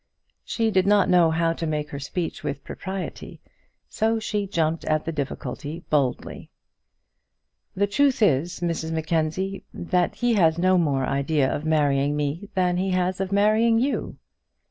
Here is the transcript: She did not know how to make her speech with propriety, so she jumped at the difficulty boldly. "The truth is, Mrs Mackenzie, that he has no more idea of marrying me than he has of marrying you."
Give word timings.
She 0.43 0.71
did 0.71 0.87
not 0.87 1.11
know 1.11 1.29
how 1.29 1.53
to 1.53 1.67
make 1.67 1.91
her 1.91 1.99
speech 1.99 2.43
with 2.43 2.63
propriety, 2.63 3.39
so 3.87 4.17
she 4.17 4.47
jumped 4.47 4.83
at 4.85 5.05
the 5.05 5.11
difficulty 5.11 5.83
boldly. 5.91 6.49
"The 7.75 7.85
truth 7.85 8.23
is, 8.23 8.61
Mrs 8.61 8.89
Mackenzie, 8.91 9.63
that 9.71 10.15
he 10.15 10.33
has 10.33 10.57
no 10.57 10.79
more 10.79 11.05
idea 11.05 11.55
of 11.55 11.65
marrying 11.65 12.15
me 12.15 12.49
than 12.55 12.77
he 12.77 12.89
has 12.89 13.21
of 13.21 13.31
marrying 13.31 13.77
you." 13.77 14.17